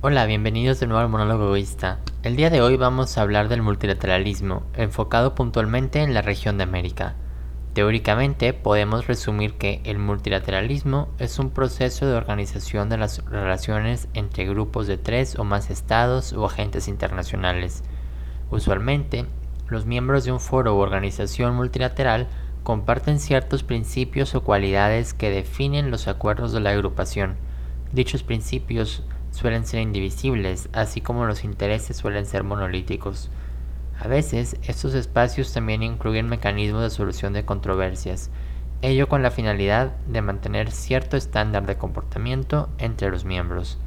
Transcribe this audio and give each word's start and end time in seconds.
Hola, 0.00 0.26
bienvenidos 0.26 0.78
de 0.78 0.86
nuevo 0.86 1.02
al 1.02 1.08
monólogo 1.08 1.46
egoísta. 1.46 1.98
El 2.22 2.36
día 2.36 2.50
de 2.50 2.62
hoy 2.62 2.76
vamos 2.76 3.18
a 3.18 3.22
hablar 3.22 3.48
del 3.48 3.62
multilateralismo, 3.62 4.62
enfocado 4.74 5.34
puntualmente 5.34 6.04
en 6.04 6.14
la 6.14 6.22
región 6.22 6.56
de 6.56 6.62
América. 6.62 7.16
Teóricamente, 7.72 8.52
podemos 8.52 9.08
resumir 9.08 9.54
que 9.54 9.80
el 9.82 9.98
multilateralismo 9.98 11.08
es 11.18 11.40
un 11.40 11.50
proceso 11.50 12.06
de 12.06 12.14
organización 12.14 12.88
de 12.88 12.96
las 12.96 13.24
relaciones 13.24 14.06
entre 14.14 14.46
grupos 14.46 14.86
de 14.86 14.98
tres 14.98 15.36
o 15.36 15.42
más 15.42 15.68
estados 15.68 16.32
o 16.32 16.46
agentes 16.46 16.86
internacionales. 16.86 17.82
Usualmente, 18.52 19.26
los 19.66 19.84
miembros 19.84 20.24
de 20.24 20.30
un 20.30 20.38
foro 20.38 20.76
u 20.76 20.78
organización 20.78 21.56
multilateral 21.56 22.28
comparten 22.62 23.18
ciertos 23.18 23.64
principios 23.64 24.36
o 24.36 24.44
cualidades 24.44 25.12
que 25.12 25.30
definen 25.30 25.90
los 25.90 26.06
acuerdos 26.06 26.52
de 26.52 26.60
la 26.60 26.70
agrupación. 26.70 27.34
Dichos 27.90 28.22
principios 28.22 29.02
suelen 29.38 29.64
ser 29.64 29.80
indivisibles, 29.80 30.68
así 30.72 31.00
como 31.00 31.24
los 31.24 31.44
intereses 31.44 31.96
suelen 31.96 32.26
ser 32.26 32.42
monolíticos. 32.42 33.30
A 34.00 34.08
veces, 34.08 34.56
estos 34.64 34.94
espacios 34.94 35.52
también 35.52 35.84
incluyen 35.84 36.28
mecanismos 36.28 36.82
de 36.82 36.90
solución 36.90 37.34
de 37.34 37.44
controversias, 37.44 38.30
ello 38.82 39.08
con 39.08 39.22
la 39.22 39.30
finalidad 39.30 39.92
de 40.08 40.22
mantener 40.22 40.72
cierto 40.72 41.16
estándar 41.16 41.66
de 41.66 41.76
comportamiento 41.76 42.68
entre 42.78 43.10
los 43.10 43.24
miembros. 43.24 43.78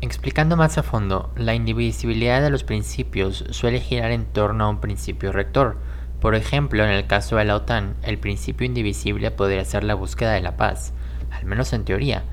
Explicando 0.00 0.56
más 0.56 0.78
a 0.78 0.82
fondo, 0.82 1.30
la 1.36 1.54
indivisibilidad 1.54 2.42
de 2.42 2.50
los 2.50 2.64
principios 2.64 3.44
suele 3.50 3.78
girar 3.78 4.10
en 4.10 4.24
torno 4.24 4.64
a 4.64 4.68
un 4.68 4.80
principio 4.80 5.30
rector. 5.30 5.76
Por 6.20 6.34
ejemplo, 6.34 6.82
en 6.82 6.90
el 6.90 7.06
caso 7.06 7.36
de 7.36 7.44
la 7.44 7.54
OTAN, 7.54 7.94
el 8.02 8.18
principio 8.18 8.66
indivisible 8.66 9.30
podría 9.30 9.64
ser 9.64 9.84
la 9.84 9.94
búsqueda 9.94 10.32
de 10.32 10.40
la 10.40 10.56
paz, 10.56 10.92
al 11.30 11.44
menos 11.44 11.72
en 11.72 11.84
teoría, 11.84 12.24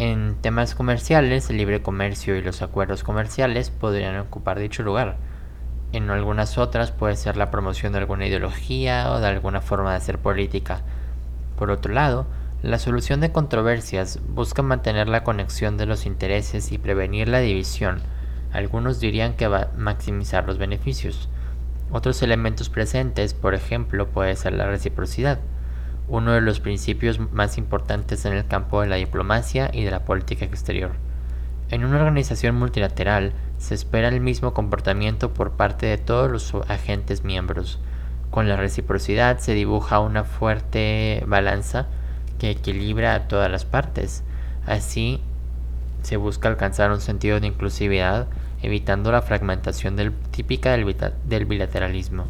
en 0.00 0.36
temas 0.40 0.74
comerciales, 0.74 1.50
el 1.50 1.58
libre 1.58 1.82
comercio 1.82 2.34
y 2.34 2.40
los 2.40 2.62
acuerdos 2.62 3.04
comerciales 3.04 3.68
podrían 3.68 4.16
ocupar 4.16 4.58
dicho 4.58 4.82
lugar. 4.82 5.18
En 5.92 6.08
algunas 6.08 6.56
otras 6.56 6.90
puede 6.90 7.16
ser 7.16 7.36
la 7.36 7.50
promoción 7.50 7.92
de 7.92 7.98
alguna 7.98 8.26
ideología 8.26 9.12
o 9.12 9.20
de 9.20 9.26
alguna 9.26 9.60
forma 9.60 9.90
de 9.90 9.98
hacer 9.98 10.18
política. 10.18 10.80
Por 11.58 11.70
otro 11.70 11.92
lado, 11.92 12.24
la 12.62 12.78
solución 12.78 13.20
de 13.20 13.30
controversias 13.30 14.20
busca 14.26 14.62
mantener 14.62 15.06
la 15.06 15.22
conexión 15.22 15.76
de 15.76 15.84
los 15.84 16.06
intereses 16.06 16.72
y 16.72 16.78
prevenir 16.78 17.28
la 17.28 17.40
división. 17.40 18.00
Algunos 18.52 19.00
dirían 19.00 19.34
que 19.34 19.48
va 19.48 19.64
a 19.64 19.70
maximizar 19.76 20.46
los 20.46 20.56
beneficios. 20.56 21.28
Otros 21.90 22.22
elementos 22.22 22.70
presentes, 22.70 23.34
por 23.34 23.54
ejemplo, 23.54 24.08
puede 24.08 24.34
ser 24.36 24.54
la 24.54 24.66
reciprocidad 24.66 25.40
uno 26.10 26.32
de 26.32 26.40
los 26.40 26.58
principios 26.58 27.20
más 27.32 27.56
importantes 27.56 28.24
en 28.24 28.32
el 28.32 28.46
campo 28.46 28.82
de 28.82 28.88
la 28.88 28.96
diplomacia 28.96 29.70
y 29.72 29.84
de 29.84 29.92
la 29.92 30.04
política 30.04 30.44
exterior. 30.44 30.90
En 31.70 31.84
una 31.84 31.98
organización 31.98 32.56
multilateral 32.56 33.32
se 33.58 33.74
espera 33.74 34.08
el 34.08 34.20
mismo 34.20 34.52
comportamiento 34.52 35.32
por 35.32 35.52
parte 35.52 35.86
de 35.86 35.98
todos 35.98 36.28
los 36.28 36.52
agentes 36.68 37.22
miembros. 37.22 37.78
Con 38.32 38.48
la 38.48 38.56
reciprocidad 38.56 39.38
se 39.38 39.54
dibuja 39.54 40.00
una 40.00 40.24
fuerte 40.24 41.22
balanza 41.28 41.86
que 42.40 42.50
equilibra 42.50 43.14
a 43.14 43.28
todas 43.28 43.50
las 43.50 43.64
partes. 43.64 44.24
Así 44.66 45.20
se 46.02 46.16
busca 46.16 46.48
alcanzar 46.48 46.90
un 46.90 47.00
sentido 47.00 47.38
de 47.38 47.46
inclusividad, 47.46 48.26
evitando 48.62 49.12
la 49.12 49.22
fragmentación 49.22 49.96
típica 50.32 50.76
del 50.76 51.44
bilateralismo. 51.44 52.26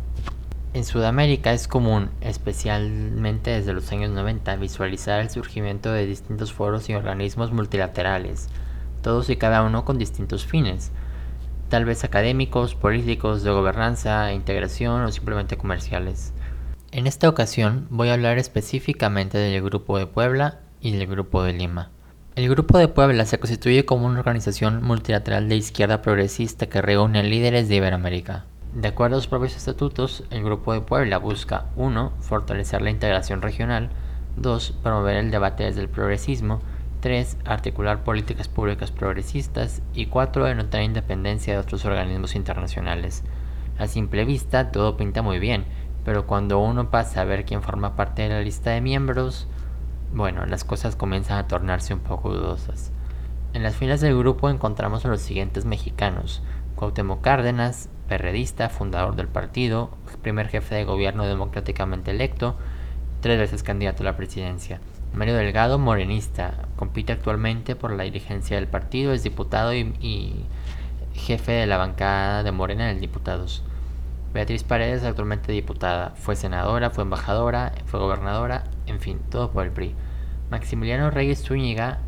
En 0.72 0.84
Sudamérica 0.84 1.52
es 1.52 1.66
común, 1.66 2.10
especialmente 2.20 3.50
desde 3.50 3.72
los 3.72 3.90
años 3.90 4.10
90, 4.10 4.54
visualizar 4.54 5.18
el 5.18 5.28
surgimiento 5.28 5.90
de 5.90 6.06
distintos 6.06 6.52
foros 6.52 6.88
y 6.88 6.94
organismos 6.94 7.50
multilaterales, 7.50 8.48
todos 9.02 9.30
y 9.30 9.36
cada 9.36 9.64
uno 9.64 9.84
con 9.84 9.98
distintos 9.98 10.46
fines, 10.46 10.92
tal 11.70 11.86
vez 11.86 12.04
académicos, 12.04 12.76
políticos, 12.76 13.42
de 13.42 13.50
gobernanza, 13.50 14.32
integración 14.32 15.02
o 15.02 15.10
simplemente 15.10 15.56
comerciales. 15.56 16.32
En 16.92 17.08
esta 17.08 17.28
ocasión 17.28 17.88
voy 17.90 18.10
a 18.10 18.14
hablar 18.14 18.38
específicamente 18.38 19.38
del 19.38 19.60
Grupo 19.64 19.98
de 19.98 20.06
Puebla 20.06 20.60
y 20.80 20.92
del 20.92 21.08
Grupo 21.08 21.42
de 21.42 21.52
Lima. 21.52 21.90
El 22.36 22.48
Grupo 22.48 22.78
de 22.78 22.86
Puebla 22.86 23.24
se 23.24 23.40
constituye 23.40 23.84
como 23.84 24.06
una 24.06 24.20
organización 24.20 24.84
multilateral 24.84 25.48
de 25.48 25.56
izquierda 25.56 26.00
progresista 26.00 26.68
que 26.68 26.80
reúne 26.80 27.24
líderes 27.24 27.68
de 27.68 27.74
Iberoamérica. 27.74 28.44
De 28.74 28.86
acuerdo 28.86 29.16
a 29.16 29.18
los 29.18 29.26
propios 29.26 29.56
estatutos, 29.56 30.22
el 30.30 30.44
Grupo 30.44 30.72
de 30.72 30.80
Puebla 30.80 31.18
busca 31.18 31.66
1. 31.74 32.12
fortalecer 32.20 32.80
la 32.82 32.90
integración 32.90 33.42
regional, 33.42 33.90
2. 34.36 34.78
promover 34.80 35.16
el 35.16 35.32
debate 35.32 35.64
desde 35.64 35.80
el 35.80 35.88
progresismo, 35.88 36.60
3. 37.00 37.38
articular 37.46 38.04
políticas 38.04 38.46
públicas 38.46 38.92
progresistas 38.92 39.82
y 39.92 40.06
4. 40.06 40.44
denotar 40.44 40.82
independencia 40.82 41.52
de 41.52 41.58
otros 41.58 41.84
organismos 41.84 42.36
internacionales. 42.36 43.24
A 43.76 43.88
simple 43.88 44.24
vista 44.24 44.70
todo 44.70 44.96
pinta 44.96 45.20
muy 45.20 45.40
bien, 45.40 45.64
pero 46.04 46.28
cuando 46.28 46.60
uno 46.60 46.90
pasa 46.90 47.22
a 47.22 47.24
ver 47.24 47.44
quién 47.44 47.62
forma 47.62 47.96
parte 47.96 48.22
de 48.22 48.28
la 48.28 48.40
lista 48.40 48.70
de 48.70 48.80
miembros, 48.80 49.48
bueno, 50.14 50.46
las 50.46 50.62
cosas 50.62 50.94
comienzan 50.94 51.38
a 51.38 51.48
tornarse 51.48 51.92
un 51.92 52.00
poco 52.00 52.32
dudosas. 52.32 52.92
En 53.52 53.64
las 53.64 53.74
filas 53.74 54.00
del 54.00 54.16
grupo 54.16 54.48
encontramos 54.48 55.04
a 55.04 55.08
los 55.08 55.22
siguientes 55.22 55.64
mexicanos: 55.64 56.40
Cuauhtémoc 56.76 57.20
Cárdenas, 57.20 57.88
perredista, 58.10 58.68
fundador 58.70 59.14
del 59.14 59.28
partido, 59.28 59.88
primer 60.20 60.48
jefe 60.48 60.74
de 60.74 60.84
gobierno 60.84 61.28
democráticamente 61.28 62.10
electo, 62.10 62.56
tres 63.20 63.38
veces 63.38 63.62
candidato 63.62 64.02
a 64.02 64.06
la 64.06 64.16
presidencia. 64.16 64.80
Mario 65.14 65.36
Delgado, 65.36 65.78
morenista, 65.78 66.54
compite 66.74 67.12
actualmente 67.12 67.76
por 67.76 67.92
la 67.92 68.02
dirigencia 68.02 68.56
del 68.56 68.66
partido, 68.66 69.12
es 69.12 69.22
diputado 69.22 69.72
y, 69.72 70.44
jefe 71.14 71.52
de 71.52 71.66
la 71.68 71.76
bancada 71.76 72.42
de 72.42 72.50
Morena 72.50 72.90
en 72.90 73.00
Diputados. 73.00 73.62
Beatriz 74.34 74.64
Paredes, 74.64 75.04
actualmente 75.04 75.52
diputada, 75.52 76.10
fue 76.16 76.34
senadora, 76.34 76.90
fue 76.90 77.04
embajadora, 77.04 77.74
fue 77.86 78.00
gobernadora, 78.00 78.64
en 78.86 78.98
fin, 78.98 79.20
todo 79.30 79.52
por 79.52 79.64
el 79.64 79.70
PRI. 79.70 79.94
Maximiliano 80.50 81.12
Reyes 81.12 81.44
Zúñiga 81.44 81.98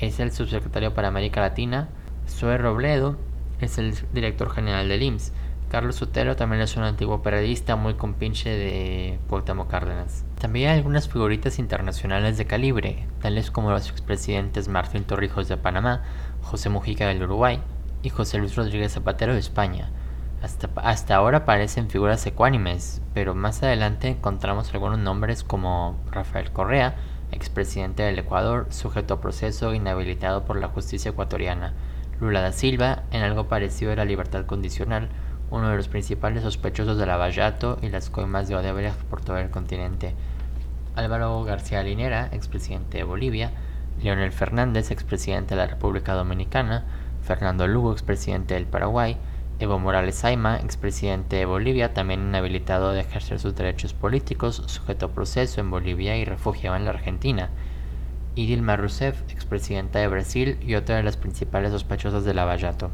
es 0.00 0.18
el 0.18 0.32
subsecretario 0.32 0.94
para 0.94 1.06
América 1.06 1.40
Latina. 1.40 1.90
Zoe 2.26 2.58
Robledo 2.58 3.27
es 3.60 3.78
el 3.78 3.94
director 4.12 4.50
general 4.50 4.88
del 4.88 5.02
IMSS. 5.02 5.32
Carlos 5.68 5.96
Sotero 5.96 6.34
también 6.34 6.62
es 6.62 6.76
un 6.76 6.82
antiguo 6.82 7.22
periodista 7.22 7.76
muy 7.76 7.94
compinche 7.94 8.48
de 8.48 9.18
Cuauhtémoc 9.28 9.68
Cárdenas. 9.68 10.24
También 10.40 10.70
hay 10.70 10.78
algunas 10.78 11.08
figuritas 11.08 11.58
internacionales 11.58 12.38
de 12.38 12.46
calibre, 12.46 13.06
tales 13.20 13.50
como 13.50 13.70
los 13.70 13.90
expresidentes 13.90 14.68
Martín 14.68 15.04
Torrijos 15.04 15.46
de 15.46 15.58
Panamá, 15.58 16.02
José 16.40 16.70
Mujica 16.70 17.06
del 17.06 17.22
Uruguay 17.22 17.60
y 18.02 18.08
José 18.08 18.38
Luis 18.38 18.56
Rodríguez 18.56 18.92
Zapatero 18.92 19.34
de 19.34 19.40
España. 19.40 19.90
Hasta, 20.42 20.70
hasta 20.76 21.16
ahora 21.16 21.44
parecen 21.44 21.90
figuras 21.90 22.24
ecuánimes, 22.24 23.02
pero 23.12 23.34
más 23.34 23.62
adelante 23.62 24.08
encontramos 24.08 24.72
algunos 24.72 24.98
nombres 24.98 25.44
como 25.44 26.00
Rafael 26.10 26.50
Correa, 26.50 26.96
expresidente 27.30 28.04
del 28.04 28.18
Ecuador, 28.18 28.68
sujeto 28.70 29.14
a 29.14 29.20
proceso 29.20 29.74
inhabilitado 29.74 30.44
por 30.44 30.58
la 30.58 30.68
justicia 30.68 31.10
ecuatoriana, 31.10 31.74
Lula 32.20 32.40
da 32.40 32.52
Silva, 32.52 33.04
en 33.12 33.22
algo 33.22 33.46
parecido 33.46 33.92
a 33.92 33.96
la 33.96 34.04
libertad 34.04 34.44
condicional, 34.44 35.08
uno 35.50 35.70
de 35.70 35.76
los 35.76 35.88
principales 35.88 36.42
sospechosos 36.42 36.98
de 36.98 37.06
Lavallato 37.06 37.78
y 37.80 37.88
las 37.90 38.10
coimas 38.10 38.48
de 38.48 38.56
Odebrecht 38.56 39.00
por 39.04 39.20
todo 39.20 39.38
el 39.38 39.50
continente. 39.50 40.14
Álvaro 40.96 41.44
García 41.44 41.82
Linera, 41.84 42.28
expresidente 42.32 42.98
de 42.98 43.04
Bolivia, 43.04 43.52
Leonel 44.02 44.32
Fernández, 44.32 44.90
expresidente 44.90 45.54
de 45.54 45.60
la 45.60 45.68
República 45.68 46.14
Dominicana, 46.14 46.86
Fernando 47.22 47.68
Lugo, 47.68 47.92
expresidente 47.92 48.54
del 48.54 48.66
Paraguay, 48.66 49.16
Evo 49.60 49.78
Morales 49.78 50.16
Saima, 50.16 50.56
expresidente 50.56 51.36
de 51.36 51.44
Bolivia, 51.44 51.94
también 51.94 52.28
inhabilitado 52.28 52.92
de 52.92 53.00
ejercer 53.00 53.38
sus 53.38 53.54
derechos 53.54 53.94
políticos, 53.94 54.62
sujeto 54.66 55.06
a 55.06 55.12
proceso 55.12 55.60
en 55.60 55.70
Bolivia 55.70 56.16
y 56.16 56.24
refugiado 56.24 56.76
en 56.76 56.84
la 56.84 56.90
Argentina, 56.90 57.50
y 58.38 58.56
Rousseff, 58.56 59.22
expresidenta 59.32 59.98
de 59.98 60.06
Brasil 60.06 60.58
y 60.60 60.76
otra 60.76 60.96
de 60.96 61.02
las 61.02 61.16
principales 61.16 61.72
sospechosas 61.72 62.24
de 62.24 62.34
Lavallato. 62.34 62.90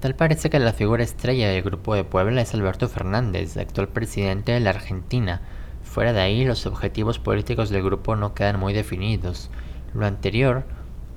Tal 0.00 0.14
parece 0.14 0.48
que 0.48 0.58
la 0.58 0.72
figura 0.72 1.02
estrella 1.02 1.50
del 1.50 1.62
Grupo 1.62 1.94
de 1.94 2.04
Puebla 2.04 2.40
es 2.40 2.54
Alberto 2.54 2.88
Fernández, 2.88 3.58
actual 3.58 3.88
presidente 3.88 4.52
de 4.52 4.60
la 4.60 4.70
Argentina. 4.70 5.42
Fuera 5.82 6.14
de 6.14 6.20
ahí, 6.20 6.46
los 6.46 6.64
objetivos 6.64 7.18
políticos 7.18 7.68
del 7.68 7.82
grupo 7.82 8.16
no 8.16 8.32
quedan 8.32 8.58
muy 8.58 8.72
definidos. 8.72 9.50
Lo 9.92 10.06
anterior, 10.06 10.64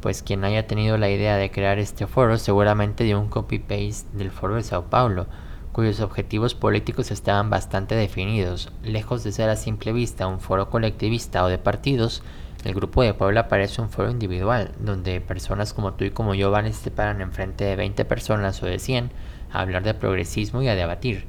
pues 0.01 0.23
quien 0.23 0.43
haya 0.43 0.67
tenido 0.67 0.97
la 0.97 1.09
idea 1.09 1.37
de 1.37 1.51
crear 1.51 1.79
este 1.79 2.07
foro 2.07 2.37
seguramente 2.37 3.05
dio 3.05 3.17
un 3.17 3.29
copy-paste 3.29 4.09
del 4.17 4.31
foro 4.31 4.55
de 4.55 4.63
Sao 4.63 4.89
Paulo, 4.89 5.27
cuyos 5.71 6.01
objetivos 6.01 6.53
políticos 6.53 7.11
estaban 7.11 7.49
bastante 7.49 7.95
definidos. 7.95 8.73
Lejos 8.83 9.23
de 9.23 9.31
ser 9.31 9.49
a 9.49 9.55
simple 9.55 9.93
vista 9.93 10.27
un 10.27 10.41
foro 10.41 10.69
colectivista 10.69 11.45
o 11.45 11.47
de 11.47 11.57
partidos, 11.57 12.23
el 12.63 12.75
grupo 12.75 13.01
de 13.01 13.15
Puebla 13.15 13.47
parece 13.47 13.81
un 13.81 13.89
foro 13.89 14.11
individual, 14.11 14.71
donde 14.79 15.19
personas 15.19 15.73
como 15.73 15.93
tú 15.93 16.03
y 16.03 16.11
como 16.11 16.35
yo 16.35 16.51
van 16.51 16.67
y 16.67 16.73
se 16.73 16.91
paran 16.91 17.21
enfrente 17.21 17.65
de 17.65 17.75
20 17.75 18.05
personas 18.05 18.61
o 18.61 18.67
de 18.67 18.77
100 18.77 19.11
a 19.51 19.61
hablar 19.61 19.83
de 19.83 19.95
progresismo 19.95 20.61
y 20.61 20.67
a 20.67 20.75
debatir. 20.75 21.25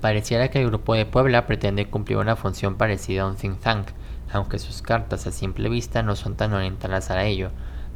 Pareciera 0.00 0.48
que 0.48 0.62
el 0.62 0.68
grupo 0.68 0.94
de 0.94 1.04
Puebla 1.04 1.46
pretende 1.46 1.90
cumplir 1.90 2.16
una 2.16 2.36
función 2.36 2.76
parecida 2.76 3.22
a 3.22 3.26
un 3.26 3.36
think 3.36 3.60
tank, 3.60 3.88
aunque 4.32 4.58
sus 4.58 4.80
cartas 4.80 5.26
a 5.26 5.30
simple 5.30 5.68
vista 5.68 6.02
no 6.02 6.16
son 6.16 6.36
tan 6.36 6.54
orientadas 6.54 7.10
a 7.10 7.22
ello. 7.24 7.50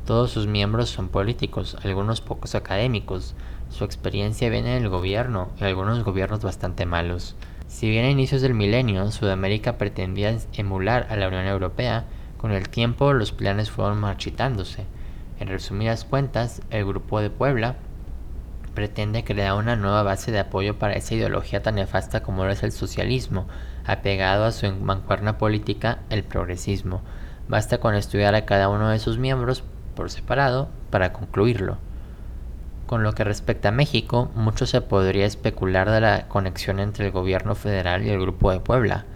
Todos 0.05 0.31
sus 0.31 0.47
miembros 0.47 0.91
son 0.91 1.09
políticos, 1.09 1.79
algunos 1.83 2.21
pocos 2.21 2.55
académicos. 2.55 3.35
Su 3.71 3.85
experiencia 3.85 4.51
viene 4.51 4.75
del 4.75 4.91
gobierno 4.91 5.49
y 5.59 5.65
algunos 5.65 6.05
gobiernos 6.05 6.43
bastante 6.43 6.85
malos. 6.85 7.37
Si 7.69 7.89
bien 7.89 8.05
a 8.05 8.11
inicios 8.11 8.43
del 8.43 8.53
milenio 8.53 9.11
Sudamérica 9.11 9.79
pretendía 9.79 10.37
emular 10.53 11.07
a 11.09 11.17
la 11.17 11.29
Unión 11.29 11.47
Europea, 11.47 12.05
con 12.45 12.53
el 12.53 12.69
tiempo 12.69 13.15
los 13.15 13.33
planes 13.33 13.71
fueron 13.71 13.99
marchitándose. 14.01 14.85
En 15.41 15.49
resumidas 15.49 16.05
cuentas, 16.05 16.61
el 16.69 16.85
Grupo 16.85 17.23
de 17.23 17.31
Puebla 17.31 17.77
pretende 18.75 19.25
crear 19.25 19.55
una 19.55 19.77
nueva 19.77 20.03
base 20.03 20.31
de 20.31 20.41
apoyo 20.41 20.79
para 20.79 20.93
esa 20.93 21.15
ideología 21.15 21.63
tan 21.63 21.77
nefasta 21.77 22.23
como 22.23 22.45
es 22.45 22.63
el 22.63 22.73
socialismo, 22.73 23.49
apegado 23.87 24.45
a 24.45 24.53
su 24.53 24.71
mancuerna 24.73 25.39
política, 25.39 26.01
el 26.11 26.23
progresismo. 26.23 27.01
Basta 27.49 27.79
con 27.79 27.95
estudiar 27.95 28.35
a 28.35 28.45
cada 28.45 28.69
uno 28.69 28.91
de 28.91 28.99
sus 28.99 29.17
miembros 29.17 29.65
por 29.97 30.11
separado 30.11 30.69
para 30.91 31.15
concluirlo. 31.15 31.79
Con 32.87 33.05
lo 33.05 33.15
que 33.15 33.25
respecta 33.25 33.71
a 33.71 33.73
México, 33.73 34.31
mucho 34.35 34.67
se 34.67 34.83
podría 34.83 35.25
especular 35.25 35.91
de 35.91 36.03
la 36.03 36.29
conexión 36.29 36.79
entre 36.79 37.07
el 37.07 37.11
gobierno 37.11 37.55
federal 37.55 38.05
y 38.05 38.11
el 38.11 38.21
Grupo 38.21 38.51
de 38.51 38.61
Puebla. 38.61 39.07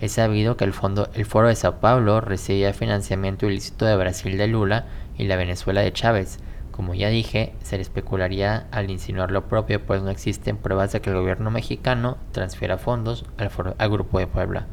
Es 0.00 0.12
sabido 0.12 0.56
que 0.56 0.64
el, 0.64 0.72
fondo, 0.72 1.10
el 1.12 1.26
Foro 1.26 1.48
de 1.48 1.54
Sao 1.54 1.78
Paulo 1.80 2.22
recibía 2.22 2.72
financiamiento 2.72 3.46
ilícito 3.46 3.84
de 3.84 3.96
Brasil 3.96 4.38
de 4.38 4.46
Lula 4.46 4.86
y 5.18 5.24
la 5.24 5.36
Venezuela 5.36 5.82
de 5.82 5.92
Chávez. 5.92 6.38
Como 6.70 6.94
ya 6.94 7.10
dije, 7.10 7.52
se 7.62 7.76
le 7.76 7.82
especularía 7.82 8.66
al 8.70 8.90
insinuar 8.90 9.30
lo 9.30 9.46
propio, 9.46 9.84
pues 9.84 10.02
no 10.02 10.08
existen 10.08 10.56
pruebas 10.56 10.92
de 10.92 11.02
que 11.02 11.10
el 11.10 11.16
gobierno 11.16 11.50
mexicano 11.50 12.16
transfiera 12.32 12.78
fondos 12.78 13.26
al, 13.36 13.50
al 13.76 13.90
Grupo 13.90 14.18
de 14.18 14.26
Puebla. 14.26 14.66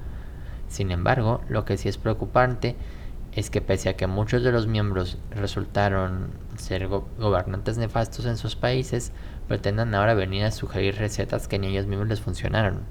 Sin 0.70 0.92
embargo, 0.92 1.42
lo 1.50 1.66
que 1.66 1.76
sí 1.76 1.90
es 1.90 1.98
preocupante 1.98 2.78
es 3.34 3.50
que 3.50 3.60
pese 3.60 3.90
a 3.90 3.98
que 3.98 4.08
muchos 4.08 4.44
de 4.44 4.54
los 4.54 4.66
miembros 4.66 5.18
resultaron 5.32 6.30
ser 6.56 6.88
gobernantes 6.88 7.78
nefastos 7.78 8.26
en 8.26 8.38
sus 8.38 8.56
países, 8.56 9.12
pretendan 9.50 9.94
ahora 9.94 10.14
venir 10.14 10.46
a 10.46 10.52
sugerir 10.52 10.96
recetas 10.96 11.50
que 11.50 11.60
ni 11.60 11.68
ellos 11.68 11.86
mismos 11.86 12.08
les 12.08 12.22
funcionaron. 12.22 12.84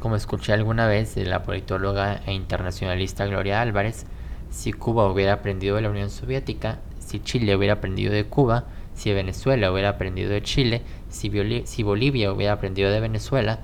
Como 0.00 0.16
escuché 0.16 0.54
alguna 0.54 0.86
vez 0.86 1.14
de 1.14 1.26
la 1.26 1.42
politóloga 1.42 2.22
e 2.24 2.32
internacionalista 2.32 3.26
Gloria 3.26 3.60
Álvarez, 3.60 4.06
si 4.48 4.72
Cuba 4.72 5.06
hubiera 5.06 5.34
aprendido 5.34 5.76
de 5.76 5.82
la 5.82 5.90
Unión 5.90 6.08
Soviética, 6.08 6.78
si 6.98 7.20
Chile 7.20 7.54
hubiera 7.54 7.74
aprendido 7.74 8.10
de 8.10 8.24
Cuba, 8.24 8.64
si 8.94 9.12
Venezuela 9.12 9.70
hubiera 9.70 9.90
aprendido 9.90 10.30
de 10.30 10.42
Chile, 10.42 10.80
si, 11.10 11.30
si 11.66 11.82
Bolivia 11.82 12.32
hubiera 12.32 12.54
aprendido 12.54 12.90
de 12.90 12.98
Venezuela, 13.00 13.58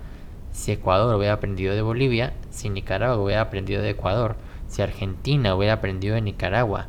si 0.53 0.73
Ecuador 0.73 1.15
hubiera 1.15 1.33
aprendido 1.33 1.75
de 1.75 1.81
Bolivia, 1.81 2.35
si 2.51 2.69
Nicaragua 2.69 3.25
hubiera 3.25 3.41
aprendido 3.41 3.81
de 3.81 3.91
Ecuador, 3.91 4.37
si 4.69 4.83
Argentina 4.83 5.55
hubiera 5.55 5.73
aprendido 5.73 6.17
de 6.17 6.21
Nicaragua. 6.21 6.89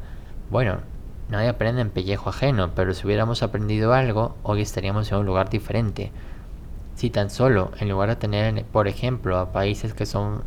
Bueno, 0.50 0.80
nadie 1.30 1.48
aprende 1.48 1.80
en 1.80 1.90
pellejo 1.90 2.30
ajeno, 2.30 2.72
pero 2.76 2.94
si 2.94 3.08
hubiéramos 3.08 3.44
aprendido 3.44 3.94
algo, 3.94 4.36
hoy 4.44 4.60
estaríamos 4.62 5.10
en 5.10 5.20
un 5.20 5.26
lugar 5.26 5.50
diferente. 5.50 6.12
Si 6.98 7.12
tan 7.12 7.30
solo, 7.30 7.70
en 7.80 7.90
lugar 7.90 8.10
de 8.10 8.16
tener, 8.16 8.66
por 8.66 8.88
ejemplo, 8.88 9.38
a 9.38 9.52
países 9.52 9.94
que 9.94 10.08
son 10.08 10.44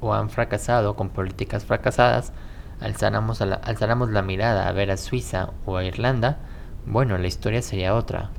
o 0.00 0.14
han 0.14 0.30
fracasado 0.30 0.96
con 0.96 1.10
políticas 1.10 1.66
fracasadas, 1.66 2.32
alzáramos, 2.80 3.40
la, 3.40 3.60
la 4.10 4.22
mirada 4.22 4.66
a 4.66 4.72
ver 4.72 4.90
a 4.90 4.96
Suiza 4.96 5.50
o 5.66 5.76
a 5.76 5.84
Irlanda, 5.84 6.38
bueno, 6.86 7.18
la 7.18 7.26
historia 7.26 7.60
sería 7.60 7.94
otra. 7.94 8.30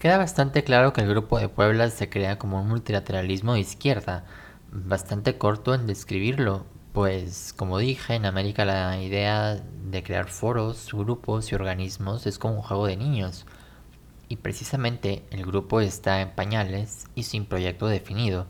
Queda 0.00 0.18
bastante 0.18 0.64
claro 0.64 0.92
que 0.92 1.02
el 1.02 1.08
Grupo 1.08 1.38
de 1.38 1.48
Puebla 1.48 1.88
se 1.90 2.08
crea 2.08 2.38
como 2.38 2.60
un 2.60 2.66
multilateralismo 2.66 3.54
de 3.54 3.60
izquierda, 3.60 4.24
bastante 4.72 5.38
corto 5.38 5.74
en 5.74 5.86
describirlo, 5.86 6.66
pues 6.92 7.54
como 7.56 7.78
dije, 7.78 8.16
en 8.16 8.26
América 8.26 8.64
la 8.64 9.00
idea 9.00 9.54
de 9.54 10.02
crear 10.02 10.26
foros, 10.26 10.92
grupos 10.92 11.52
y 11.52 11.54
organismos 11.54 12.26
es 12.26 12.40
como 12.40 12.56
un 12.56 12.62
juego 12.62 12.88
de 12.88 12.96
niños. 12.96 13.46
Y 14.28 14.36
precisamente 14.36 15.24
el 15.30 15.44
grupo 15.44 15.80
está 15.80 16.20
en 16.20 16.30
pañales 16.30 17.06
y 17.14 17.24
sin 17.24 17.46
proyecto 17.46 17.86
definido. 17.86 18.46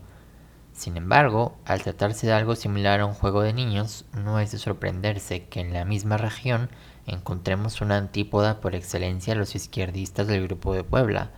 Sin 0.73 0.97
embargo, 0.97 1.57
al 1.65 1.81
tratarse 1.81 2.27
de 2.27 2.33
algo 2.33 2.55
similar 2.55 2.99
a 2.99 3.05
un 3.05 3.13
juego 3.13 3.41
de 3.41 3.53
niños, 3.53 4.05
no 4.13 4.39
es 4.39 4.51
de 4.51 4.57
sorprenderse 4.57 5.45
que 5.45 5.61
en 5.61 5.71
la 5.73 5.85
misma 5.85 6.17
región 6.17 6.69
encontremos 7.05 7.79
una 7.79 7.97
antípoda 7.97 8.59
por 8.59 8.75
excelencia 8.75 9.33
a 9.33 9.37
los 9.37 9.55
izquierdistas 9.55 10.27
del 10.27 10.47
Grupo 10.47 10.73
de 10.73 10.83
Puebla. 10.83 11.31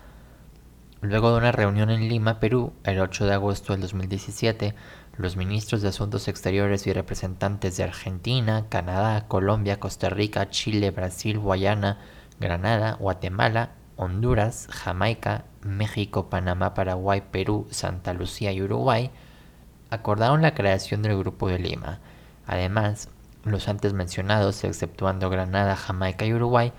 Luego 1.01 1.31
de 1.31 1.37
una 1.37 1.51
reunión 1.51 1.91
en 1.91 2.09
Lima, 2.09 2.39
Perú, 2.39 2.73
el 2.83 2.99
8 2.99 3.27
de 3.27 3.33
agosto 3.33 3.73
del 3.73 3.81
2017, 3.81 4.73
los 5.17 5.35
ministros 5.35 5.83
de 5.83 5.89
Asuntos 5.89 6.27
Exteriores 6.27 6.87
y 6.87 6.93
representantes 6.93 7.77
de 7.77 7.83
Argentina, 7.83 8.65
Canadá, 8.69 9.27
Colombia, 9.27 9.79
Costa 9.79 10.09
Rica, 10.09 10.49
Chile, 10.49 10.89
Brasil, 10.89 11.37
Guayana, 11.37 11.99
Granada, 12.39 12.93
Guatemala, 12.93 13.71
Honduras, 13.97 14.67
Jamaica, 14.71 15.45
México, 15.61 16.29
Panamá, 16.29 16.73
Paraguay, 16.73 17.23
Perú, 17.31 17.67
Santa 17.71 18.13
Lucía 18.13 18.51
y 18.51 18.61
Uruguay 18.61 19.11
acordaron 19.89 20.41
la 20.41 20.53
creación 20.53 21.01
del 21.01 21.17
Grupo 21.17 21.47
de 21.47 21.59
Lima. 21.59 21.99
Además, 22.45 23.09
los 23.43 23.67
antes 23.67 23.93
mencionados, 23.93 24.63
exceptuando 24.63 25.29
Granada, 25.29 25.75
Jamaica 25.75 26.25
y 26.25 26.33
Uruguay, 26.33 26.73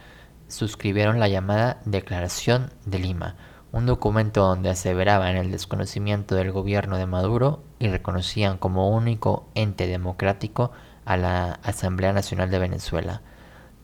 suscribieron 0.48 1.20
la 1.20 1.28
llamada 1.28 1.80
Declaración 1.84 2.70
de 2.86 2.98
Lima, 2.98 3.36
un 3.72 3.86
documento 3.86 4.42
donde 4.42 4.70
aseveraban 4.70 5.36
el 5.36 5.50
desconocimiento 5.50 6.34
del 6.34 6.52
gobierno 6.52 6.96
de 6.96 7.06
Maduro 7.06 7.62
y 7.78 7.88
reconocían 7.88 8.58
como 8.58 8.90
único 8.90 9.48
ente 9.54 9.86
democrático 9.86 10.72
a 11.04 11.16
la 11.16 11.58
Asamblea 11.62 12.12
Nacional 12.12 12.50
de 12.50 12.58
Venezuela. 12.58 13.22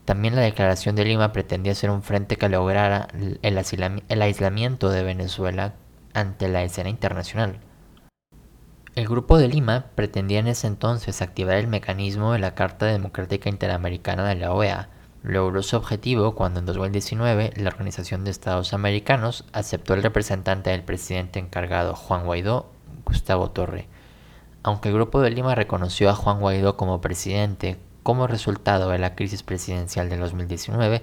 También 0.05 0.35
la 0.35 0.43
Declaración 0.43 0.95
de 0.95 1.03
Lima 1.03 1.33
pretendía 1.33 1.73
ser 1.73 1.89
un 1.89 2.03
frente 2.03 2.37
que 2.37 2.47
lograra 2.47 3.07
el, 3.41 4.21
aislamiento 4.21 4.89
de 4.89 5.03
Venezuela 5.03 5.73
ante 6.13 6.47
la 6.47 6.63
escena 6.63 6.89
internacional. 6.89 7.59
El 8.93 9.07
Grupo 9.07 9.39
de 9.39 9.47
Lima 9.47 9.87
pretendía 9.95 10.39
en 10.39 10.47
ese 10.47 10.67
entonces 10.67 11.23
activar 11.23 11.57
el 11.57 11.67
mecanismo 11.67 12.33
de 12.33 12.39
la 12.39 12.53
Carta 12.53 12.85
Democrática 12.85 13.49
Interamericana 13.49 14.29
de 14.29 14.35
la 14.35 14.53
OEA, 14.53 14.89
logró 15.23 15.63
su 15.63 15.75
objetivo 15.75 16.35
cuando 16.35 16.59
en 16.59 16.67
2019 16.67 17.53
la 17.57 17.69
Organización 17.69 18.23
de 18.23 18.31
Estados 18.31 18.73
Americanos 18.73 19.43
aceptó 19.53 19.95
el 19.95 20.03
representante 20.03 20.69
del 20.69 20.83
presidente 20.83 21.39
encargado 21.39 21.95
Juan 21.95 22.25
Guaidó, 22.25 22.71
Gustavo 23.05 23.49
Torre. 23.49 23.87
Aunque 24.61 24.89
el 24.89 24.95
Grupo 24.95 25.19
de 25.19 25.31
Lima 25.31 25.55
reconoció 25.55 26.11
a 26.11 26.15
Juan 26.15 26.39
Guaidó 26.39 26.77
como 26.77 27.01
presidente 27.01 27.79
como 28.05 28.27
resultado 28.27 28.91
de 28.91 28.99
la 28.99 29.15
crisis 29.15 29.41
presidencial 29.41 30.09
de 30.09 30.17
2019, 30.17 31.01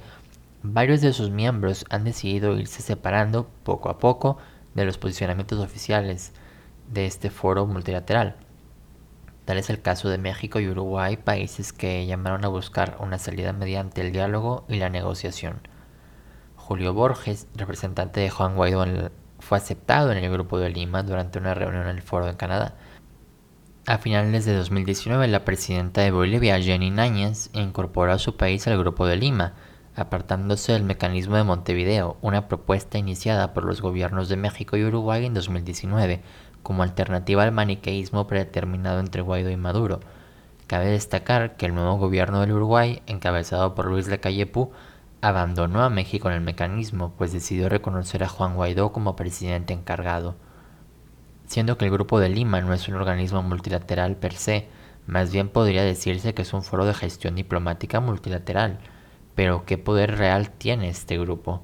varios 0.63 1.01
de 1.01 1.13
sus 1.13 1.31
miembros 1.31 1.85
han 1.91 2.05
decidido 2.05 2.57
irse 2.57 2.81
separando 2.81 3.49
poco 3.65 3.91
a 3.91 3.99
poco 3.99 4.39
de 4.77 4.85
los 4.85 4.99
posicionamientos 4.99 5.59
oficiales 5.59 6.33
de 6.93 7.07
este 7.07 7.29
foro 7.31 7.67
multilateral. 7.67 8.37
Tal 9.47 9.59
es 9.59 9.69
el 9.69 9.83
caso 9.83 10.11
de 10.11 10.19
México 10.19 10.61
y 10.61 10.69
Uruguay, 10.69 11.17
países 11.17 11.73
que 11.73 12.07
llamaron 12.07 12.45
a 12.45 12.49
buscar 12.49 12.97
una 13.01 13.19
salida 13.19 13.53
mediante 13.53 14.01
el 14.01 14.13
diálogo 14.13 14.65
y 14.69 14.77
la 14.77 14.89
negociación. 14.89 15.67
Julio 16.55 16.95
Borges, 16.95 17.49
representante 17.57 18.21
de 18.21 18.31
Juan 18.31 18.55
Guaidó, 18.55 19.11
fue 19.41 19.59
aceptado 19.59 20.13
en 20.13 20.19
el 20.19 20.31
Grupo 20.31 20.61
de 20.61 20.71
Lima 20.71 21.03
durante 21.03 21.41
una 21.41 21.55
reunión 21.55 21.83
en 21.83 21.97
el 21.97 22.03
Foro 22.03 22.27
de 22.27 22.37
Canadá. 22.37 22.77
A 23.85 23.99
finales 23.99 24.45
de 24.45 24.55
2019, 24.55 25.27
la 25.27 25.45
presidenta 25.45 26.03
de 26.03 26.13
Bolivia, 26.13 26.61
Jenny 26.61 26.93
Náñez, 26.93 27.51
incorporó 27.53 28.13
a 28.13 28.19
su 28.21 28.37
país 28.37 28.69
al 28.69 28.79
Grupo 28.79 29.07
de 29.07 29.17
Lima, 29.17 29.55
apartándose 29.97 30.73
del 30.73 30.85
mecanismo 30.85 31.35
de 31.35 31.43
Montevideo, 31.43 32.17
una 32.23 32.47
propuesta 32.47 32.99
iniciada 32.99 33.53
por 33.53 33.65
los 33.65 33.83
gobiernos 33.83 34.29
de 34.29 34.37
México 34.37 34.77
y 34.77 34.85
Uruguay 34.85 35.27
en 35.27 35.35
2019 35.35 36.23
como 36.63 36.85
alternativa 36.85 37.43
al 37.43 37.51
maniqueísmo 37.51 38.29
predeterminado 38.29 39.01
entre 39.01 39.21
Guaidó 39.21 39.51
y 39.51 39.57
Maduro. 39.57 39.99
Cabe 40.69 40.87
destacar 40.87 41.57
que 41.57 41.67
el 41.67 41.75
nuevo 41.75 41.97
gobierno 41.97 42.41
del 42.41 42.53
Uruguay, 42.53 43.03
encabezado 43.09 43.75
por 43.75 43.87
Luis 43.87 44.07
Lacalle 44.07 44.47
Pou, 44.47 44.71
abandonó 45.23 45.83
a 45.83 45.91
México 45.91 46.29
en 46.29 46.35
el 46.37 46.41
mecanismo, 46.41 47.15
pues 47.19 47.33
decidió 47.33 47.69
reconocer 47.69 48.23
a 48.23 48.29
Juan 48.29 48.55
Guaidó 48.55 48.93
como 48.93 49.17
presidente 49.17 49.73
encargado. 49.73 50.37
Siendo 51.53 51.77
que 51.77 51.85
el 51.85 51.91
Grupo 51.91 52.19
de 52.19 52.31
Lima 52.31 52.63
no 52.63 52.73
es 52.73 52.89
un 52.89 52.95
organismo 52.95 53.43
multilateral 53.43 54.17
per 54.17 54.33
se, 54.33 54.69
más 55.07 55.31
bien 55.31 55.51
podría 55.51 55.83
decirse 55.83 56.33
que 56.33 56.41
es 56.41 56.55
un 56.55 56.63
foro 56.63 56.87
de 56.87 56.95
gestión 56.95 57.35
diplomática 57.35 58.01
multilateral. 58.01 58.79
Pero 59.35 59.67
¿qué 59.67 59.77
poder 59.77 60.17
real 60.17 60.49
tiene 60.49 60.89
este 60.89 61.19
grupo? 61.19 61.63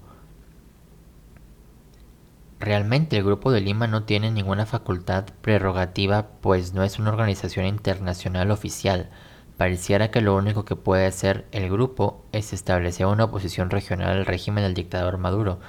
Realmente 2.60 3.16
el 3.16 3.24
Grupo 3.24 3.50
de 3.50 3.62
Lima 3.62 3.86
no 3.86 4.02
tiene 4.02 4.30
ninguna 4.30 4.66
facultad 4.66 5.24
prerrogativa 5.40 6.32
pues 6.42 6.74
no 6.74 6.82
es 6.82 6.98
una 6.98 7.08
organización 7.08 7.64
internacional 7.64 8.50
oficial. 8.50 9.08
Pareciera 9.56 10.10
que 10.10 10.20
lo 10.20 10.36
único 10.36 10.66
que 10.66 10.76
puede 10.76 11.06
hacer 11.06 11.46
el 11.50 11.70
grupo 11.70 12.26
es 12.32 12.52
establecer 12.52 13.06
una 13.06 13.24
oposición 13.24 13.70
regional 13.70 14.18
al 14.18 14.26
régimen 14.26 14.64
del 14.64 14.74
dictador 14.74 15.16
Maduro. 15.16 15.60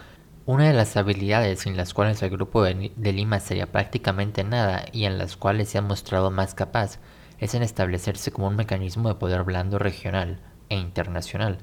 Una 0.50 0.63
de 0.63 0.74
las 0.74 0.98
habilidades 0.98 1.60
sin 1.60 1.77
las 1.77 1.94
cuales 1.94 2.24
el 2.24 2.32
Grupo 2.32 2.63
de, 2.63 2.91
Lima 2.98 3.39
sería 3.39 3.72
prácticamente 3.72 4.44
nada 4.44 4.84
y 4.91 5.06
en 5.06 5.20
las 5.20 5.38
cuales 5.38 5.70
se 5.70 5.77
ha 5.77 5.84
mostrado 5.84 6.32
más 6.32 6.56
capaz 6.56 6.98
es 7.38 7.53
en 7.53 7.62
establecerse 7.62 8.32
como 8.32 8.48
un 8.48 8.56
mecanismo 8.56 9.10
de 9.10 9.13
poder 9.13 9.44
blando 9.44 9.77
regional 9.77 10.39
e 10.70 10.75
internacional. 10.75 11.60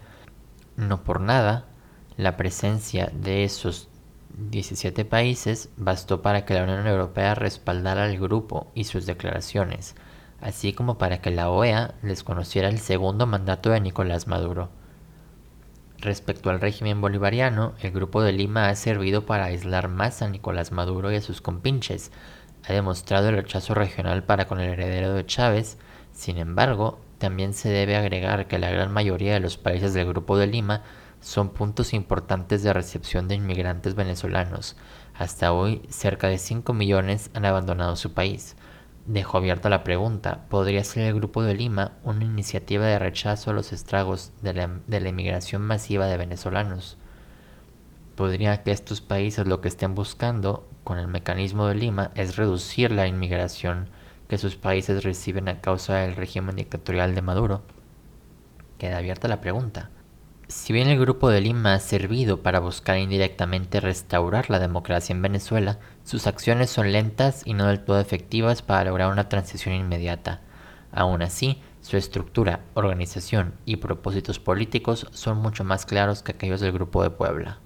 No 0.77 1.03
por 1.03 1.21
nada, 1.21 1.65
la 2.17 2.37
presencia 2.37 3.11
de 3.13 3.43
esos 3.43 3.89
17 4.37 5.05
países 5.05 5.69
bastó 5.77 6.23
para 6.23 6.45
que 6.45 6.55
la 6.55 6.63
Unión 6.63 6.87
Europea 6.87 7.35
respaldara 7.35 8.05
al 8.05 8.17
grupo 8.21 8.69
y 8.73 8.85
sus 8.85 9.05
declaraciones, 9.05 9.97
así 10.41 10.73
como 10.73 10.97
para 10.97 11.21
que 11.21 11.33
la 11.33 11.51
OEA 11.51 11.97
les 12.03 12.23
conociera 12.23 12.69
el 12.69 12.79
segundo 12.79 13.27
mandato 13.27 13.71
de 13.71 13.81
Nicolás 13.81 14.29
Maduro. 14.29 14.71
Respecto 15.99 16.51
al 16.51 16.61
régimen 16.61 17.01
bolivariano, 17.01 17.75
el 17.81 17.91
Grupo 17.91 18.23
de 18.23 18.33
Lima 18.33 18.69
ha 18.69 18.75
servido 18.75 19.25
para 19.25 19.47
aislar 19.47 19.89
más 19.89 20.23
a 20.23 20.29
Nicolás 20.29 20.73
Maduro 20.73 21.11
y 21.11 21.17
a 21.17 21.23
sus 21.23 21.41
compinches, 21.41 22.13
ha 22.69 22.73
demostrado 22.73 23.29
el 23.29 23.37
rechazo 23.37 23.75
regional 23.75 24.25
para 24.25 24.47
con 24.47 24.61
el 24.61 24.71
heredero 24.71 25.15
de 25.15 25.25
Chávez, 25.25 25.79
sin 26.13 26.39
embargo, 26.39 26.99
también 27.19 27.55
se 27.55 27.69
debe 27.69 27.97
agregar 27.97 28.49
que 28.49 28.59
la 28.59 28.71
gran 28.71 28.93
mayoría 28.93 29.35
de 29.35 29.41
los 29.41 29.57
países 29.57 29.95
del 29.95 30.09
Grupo 30.09 30.37
de 30.37 30.47
Lima 30.47 30.83
son 31.21 31.51
puntos 31.51 31.95
importantes 31.95 32.63
de 32.63 32.73
recepción 32.73 33.29
de 33.29 33.37
inmigrantes 33.37 33.95
venezolanos. 33.95 34.77
Hasta 35.15 35.53
hoy, 35.53 35.83
cerca 35.89 36.29
de 36.29 36.39
5 36.39 36.73
millones 36.73 37.31
han 37.35 37.47
abandonado 37.47 37.97
su 37.97 38.13
país. 38.13 38.57
Dejó 39.07 39.39
abierta 39.39 39.69
la 39.69 39.85
pregunta, 39.85 40.47
¿podría 40.49 40.83
ser 40.83 41.05
el 41.05 41.15
Grupo 41.15 41.45
de 41.45 41.55
Lima 41.55 41.93
una 42.03 42.25
iniciativa 42.25 42.87
de 42.87 42.99
rechazo 42.99 43.51
a 43.51 43.55
los 43.55 43.73
estragos 43.73 44.33
de 44.43 44.53
la, 44.53 45.09
inmigración 45.09 45.63
masiva 45.63 46.07
de 46.07 46.17
venezolanos? 46.17 46.99
¿Podría 48.17 48.65
que 48.65 48.73
estos 48.73 49.01
países 49.01 49.47
lo 49.47 49.61
que 49.61 49.69
estén 49.69 49.95
buscando 49.95 50.69
con 50.83 50.99
el 50.99 51.07
mecanismo 51.07 51.69
de 51.69 51.77
Lima 51.77 52.11
es 52.17 52.35
reducir 52.35 52.91
la 52.91 53.07
inmigración 53.07 53.91
que 54.27 54.39
sus 54.39 54.57
países 54.57 55.05
reciben 55.05 55.49
a 55.49 55.61
causa 55.61 55.99
del 55.99 56.17
régimen 56.17 56.57
dictatorial 56.57 57.15
de 57.15 57.23
Maduro? 57.23 57.63
Queda 58.77 58.99
abierta 58.99 59.29
la 59.29 59.41
pregunta. 59.41 59.91
Si 60.49 60.73
bien 60.73 60.87
el 60.87 61.01
Grupo 61.01 61.29
de 61.29 61.41
Lima 61.41 61.75
ha 61.75 61.81
servido 61.81 62.41
para 62.41 62.61
buscar 62.61 62.99
indirectamente 62.99 63.81
restaurar 63.81 64.49
la 64.49 64.61
democracia 64.61 65.13
en 65.13 65.21
Venezuela, 65.21 65.81
sus 66.05 66.29
acciones 66.29 66.71
son 66.71 66.93
lentas 66.93 67.43
y 67.45 67.53
no 67.53 67.67
del 67.67 67.81
todo 67.81 67.99
efectivas 67.99 68.63
para 68.63 68.85
lograr 68.85 69.11
una 69.11 69.29
transición 69.29 69.75
inmediata. 69.75 70.43
Aún 70.93 71.23
así, 71.23 71.61
su 71.81 71.97
estructura, 71.97 72.61
organización 72.75 73.55
y 73.65 73.77
propósitos 73.77 74.39
políticos 74.39 75.09
son 75.11 75.39
mucho 75.39 75.65
más 75.65 75.85
claros 75.85 76.23
que 76.23 76.31
aquellos 76.31 76.61
del 76.61 76.71
Grupo 76.71 77.03
de 77.03 77.11
Puebla. 77.11 77.59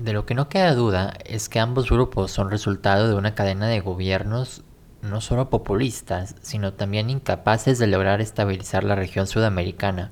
De 0.00 0.12
lo 0.12 0.26
que 0.26 0.34
no 0.34 0.48
queda 0.48 0.74
duda 0.74 1.14
es 1.24 1.48
que 1.48 1.60
ambos 1.60 1.88
grupos 1.88 2.32
son 2.32 2.50
resultado 2.50 3.06
de 3.06 3.14
una 3.14 3.36
cadena 3.36 3.68
de 3.68 3.78
gobiernos 3.78 4.64
no 5.02 5.20
solo 5.20 5.50
populistas, 5.50 6.34
sino 6.40 6.72
también 6.72 7.10
incapaces 7.10 7.78
de 7.78 7.86
lograr 7.86 8.20
estabilizar 8.20 8.82
la 8.82 8.96
región 8.96 9.28
sudamericana. 9.28 10.10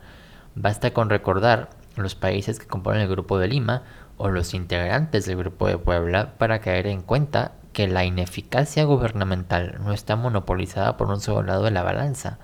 Basta 0.54 0.92
con 0.92 1.10
recordar 1.10 1.70
los 1.96 2.14
países 2.14 2.58
que 2.58 2.66
componen 2.66 3.02
el 3.02 3.08
Grupo 3.08 3.38
de 3.38 3.48
Lima 3.48 3.82
o 4.16 4.28
los 4.28 4.54
integrantes 4.54 5.26
del 5.26 5.36
Grupo 5.36 5.68
de 5.68 5.78
Puebla 5.78 6.38
para 6.38 6.60
caer 6.60 6.86
en 6.86 7.02
cuenta 7.02 7.52
que 7.72 7.88
la 7.88 8.04
ineficacia 8.04 8.84
gubernamental 8.84 9.78
no 9.84 9.92
está 9.92 10.16
monopolizada 10.16 10.96
por 10.96 11.08
un 11.08 11.20
solo 11.20 11.42
lado 11.42 11.64
de 11.64 11.70
la 11.70 11.82
balanza. 11.82 12.38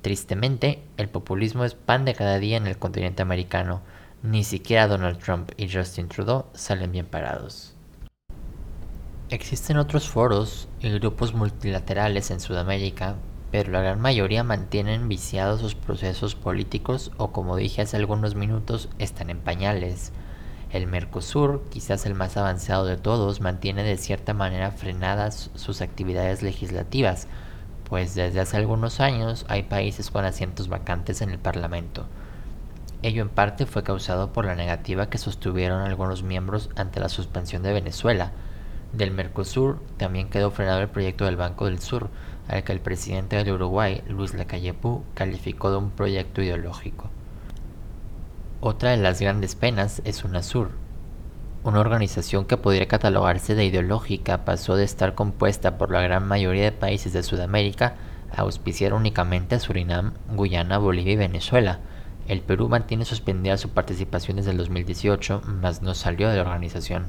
Tristemente, 0.00 0.82
el 0.96 1.08
populismo 1.08 1.64
es 1.64 1.74
pan 1.74 2.04
de 2.04 2.14
cada 2.14 2.38
día 2.38 2.56
en 2.56 2.66
el 2.66 2.78
continente 2.78 3.20
americano. 3.20 3.82
Ni 4.22 4.44
siquiera 4.44 4.86
Donald 4.88 5.18
Trump 5.18 5.50
y 5.56 5.70
Justin 5.70 6.08
Trudeau 6.08 6.46
salen 6.54 6.92
bien 6.92 7.06
parados. 7.06 7.74
Existen 9.28 9.76
otros 9.76 10.08
foros 10.08 10.68
y 10.80 10.90
grupos 10.90 11.34
multilaterales 11.34 12.30
en 12.30 12.40
Sudamérica 12.40 13.16
pero 13.50 13.72
la 13.72 13.80
gran 13.80 14.00
mayoría 14.00 14.44
mantienen 14.44 15.08
viciados 15.08 15.60
sus 15.60 15.74
procesos 15.74 16.34
políticos 16.34 17.10
o 17.16 17.32
como 17.32 17.56
dije 17.56 17.82
hace 17.82 17.96
algunos 17.96 18.34
minutos, 18.34 18.88
están 18.98 19.30
en 19.30 19.38
pañales. 19.38 20.12
El 20.72 20.86
Mercosur, 20.86 21.64
quizás 21.68 22.06
el 22.06 22.14
más 22.14 22.36
avanzado 22.36 22.84
de 22.84 22.96
todos, 22.96 23.40
mantiene 23.40 23.82
de 23.82 23.96
cierta 23.96 24.34
manera 24.34 24.70
frenadas 24.70 25.50
sus 25.56 25.80
actividades 25.80 26.42
legislativas, 26.42 27.26
pues 27.88 28.14
desde 28.14 28.38
hace 28.38 28.56
algunos 28.56 29.00
años 29.00 29.44
hay 29.48 29.64
países 29.64 30.10
con 30.10 30.24
asientos 30.24 30.68
vacantes 30.68 31.22
en 31.22 31.30
el 31.30 31.40
Parlamento. 31.40 32.06
Ello 33.02 33.22
en 33.22 33.30
parte 33.30 33.66
fue 33.66 33.82
causado 33.82 34.32
por 34.32 34.44
la 34.44 34.54
negativa 34.54 35.10
que 35.10 35.18
sostuvieron 35.18 35.80
algunos 35.80 36.22
miembros 36.22 36.70
ante 36.76 37.00
la 37.00 37.08
suspensión 37.08 37.62
de 37.64 37.72
Venezuela. 37.72 38.30
Del 38.92 39.12
Mercosur 39.12 39.80
también 39.98 40.28
quedó 40.30 40.50
frenado 40.50 40.80
el 40.80 40.88
proyecto 40.88 41.24
del 41.24 41.36
Banco 41.36 41.66
del 41.66 41.78
Sur, 41.78 42.10
al 42.48 42.64
que 42.64 42.72
el 42.72 42.80
presidente 42.80 43.36
del 43.36 43.52
Uruguay, 43.52 44.02
Luis 44.08 44.34
Lacalle 44.34 44.74
Pou, 44.74 45.04
calificó 45.14 45.70
de 45.70 45.76
un 45.76 45.90
proyecto 45.90 46.42
ideológico. 46.42 47.08
Otra 48.60 48.90
de 48.90 48.96
las 48.96 49.20
grandes 49.20 49.54
penas 49.54 50.02
es 50.04 50.24
UNASUR. 50.24 50.72
Una 51.62 51.80
organización 51.80 52.46
que 52.46 52.56
podría 52.56 52.88
catalogarse 52.88 53.54
de 53.54 53.64
ideológica 53.64 54.44
pasó 54.44 54.76
de 54.76 54.84
estar 54.84 55.14
compuesta 55.14 55.78
por 55.78 55.90
la 55.90 56.00
gran 56.00 56.26
mayoría 56.26 56.64
de 56.64 56.72
países 56.72 57.12
de 57.12 57.22
Sudamérica 57.22 57.94
a 58.32 58.42
auspiciar 58.42 58.92
únicamente 58.92 59.54
a 59.54 59.60
Surinam, 59.60 60.14
Guyana, 60.34 60.78
Bolivia 60.78 61.12
y 61.12 61.16
Venezuela. 61.16 61.78
El 62.28 62.40
Perú 62.40 62.68
mantiene 62.68 63.04
suspendida 63.04 63.56
su 63.56 63.70
participación 63.70 64.38
desde 64.38 64.50
el 64.50 64.56
2018, 64.56 65.42
mas 65.46 65.82
no 65.82 65.94
salió 65.94 66.28
de 66.28 66.36
la 66.36 66.42
organización. 66.42 67.06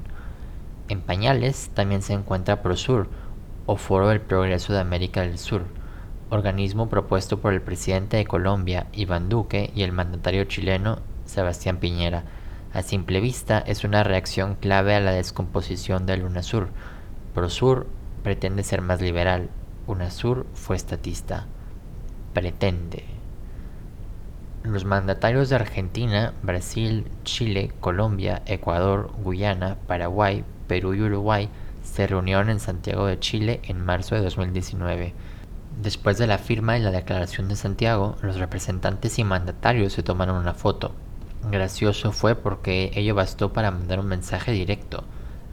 En 0.92 1.00
pañales 1.00 1.72
también 1.74 2.02
se 2.02 2.12
encuentra 2.12 2.62
ProSur, 2.62 3.08
o 3.66 3.78
Foro 3.78 4.10
del 4.10 4.20
Progreso 4.20 4.74
de 4.74 4.80
América 4.80 5.22
del 5.22 5.38
Sur, 5.38 5.64
organismo 6.30 6.90
propuesto 6.90 7.40
por 7.40 7.54
el 7.54 7.62
presidente 7.62 8.18
de 8.18 8.26
Colombia, 8.26 8.88
Iván 8.92 9.30
Duque, 9.30 9.72
y 9.74 9.84
el 9.84 9.94
mandatario 9.94 10.44
chileno, 10.44 11.00
Sebastián 11.24 11.78
Piñera. 11.78 12.26
A 12.74 12.82
simple 12.82 13.22
vista 13.22 13.60
es 13.60 13.86
una 13.86 14.04
reacción 14.04 14.56
clave 14.56 14.94
a 14.94 15.00
la 15.00 15.14
descomposición 15.14 16.06
del 16.06 16.26
UNASUR. 16.26 16.68
ProSur 17.34 17.88
pretende 18.22 18.62
ser 18.64 18.82
más 18.82 19.00
liberal, 19.00 19.50
UNASUR 19.88 20.46
fue 20.56 20.76
estatista. 20.76 21.46
Pretende. 22.34 23.06
Los 24.64 24.84
mandatarios 24.84 25.48
de 25.48 25.56
Argentina, 25.56 26.34
Brasil, 26.44 27.08
Chile, 27.24 27.72
Colombia, 27.80 28.42
Ecuador, 28.46 29.10
Guyana, 29.24 29.78
Paraguay, 29.88 30.44
Perú 30.72 30.94
y 30.94 31.02
Uruguay 31.02 31.50
se 31.84 32.08
reunieron 32.08 32.50
en 32.50 32.62
Santiago 32.62 33.06
de 33.06 33.20
Chile 33.20 33.60
en 33.68 33.84
marzo 33.84 34.16
de 34.16 34.22
2019. 34.22 35.14
Después 35.82 36.18
de 36.18 36.28
la 36.28 36.38
firma 36.38 36.78
y 36.78 36.82
la 36.82 36.92
declaración 36.92 37.50
de 37.50 37.58
Santiago, 37.58 38.16
los 38.22 38.38
representantes 38.38 39.20
y 39.20 39.26
mandatarios 39.26 39.92
se 39.92 40.02
tomaron 40.02 40.38
una 40.38 40.54
foto. 40.54 40.94
Gracioso 41.52 42.14
fue 42.14 42.36
porque 42.36 42.90
ello 42.96 43.16
bastó 43.16 43.52
para 43.52 43.70
mandar 43.70 44.00
un 44.00 44.08
mensaje 44.08 44.54
directo. 44.54 45.04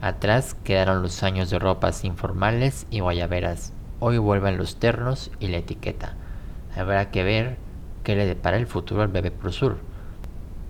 Atrás 0.00 0.54
quedaron 0.62 1.02
los 1.02 1.24
años 1.24 1.50
de 1.50 1.58
ropas 1.58 2.04
informales 2.04 2.86
y 2.88 3.00
guayaberas. 3.00 3.72
Hoy 3.98 4.18
vuelven 4.18 4.56
los 4.56 4.76
ternos 4.76 5.32
y 5.40 5.48
la 5.48 5.56
etiqueta. 5.56 6.14
Habrá 6.76 7.10
que 7.10 7.24
ver 7.24 7.56
qué 8.04 8.14
le 8.14 8.24
depara 8.24 8.56
el 8.56 8.68
futuro 8.68 9.02
al 9.02 9.08
bebé 9.08 9.32
Prosur. 9.32 9.78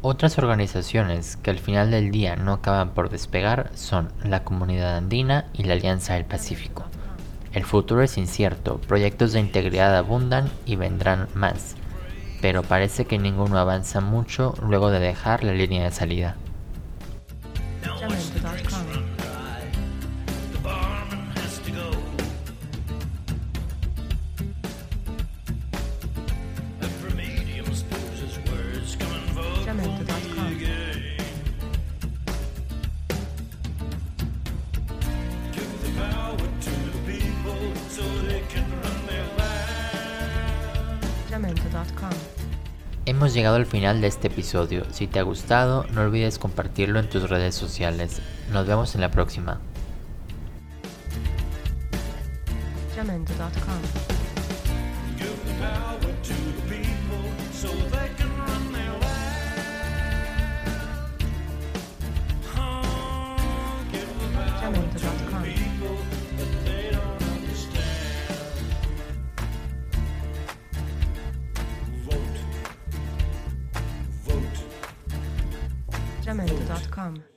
Otras 0.00 0.38
organizaciones 0.38 1.36
que 1.36 1.50
al 1.50 1.58
final 1.58 1.90
del 1.90 2.12
día 2.12 2.36
no 2.36 2.52
acaban 2.52 2.90
por 2.90 3.10
despegar 3.10 3.72
son 3.74 4.12
la 4.22 4.44
Comunidad 4.44 4.96
Andina 4.96 5.46
y 5.52 5.64
la 5.64 5.72
Alianza 5.72 6.14
del 6.14 6.24
Pacífico. 6.24 6.84
El 7.52 7.64
futuro 7.64 8.02
es 8.02 8.16
incierto, 8.16 8.78
proyectos 8.86 9.32
de 9.32 9.40
integridad 9.40 9.96
abundan 9.96 10.48
y 10.66 10.76
vendrán 10.76 11.26
más, 11.34 11.74
pero 12.40 12.62
parece 12.62 13.06
que 13.06 13.18
ninguno 13.18 13.58
avanza 13.58 14.00
mucho 14.00 14.54
luego 14.62 14.90
de 14.90 15.00
dejar 15.00 15.42
la 15.42 15.52
línea 15.52 15.82
de 15.82 15.90
salida. 15.90 16.36
Hemos 43.18 43.34
llegado 43.34 43.56
al 43.56 43.66
final 43.66 44.00
de 44.00 44.06
este 44.06 44.28
episodio. 44.28 44.84
Si 44.92 45.08
te 45.08 45.18
ha 45.18 45.22
gustado, 45.22 45.84
no 45.90 46.02
olvides 46.02 46.38
compartirlo 46.38 47.00
en 47.00 47.08
tus 47.08 47.28
redes 47.28 47.56
sociales. 47.56 48.22
Nos 48.52 48.64
vemos 48.64 48.94
en 48.94 49.00
la 49.00 49.10
próxima. 49.10 49.60
gmail.com. 76.78 77.27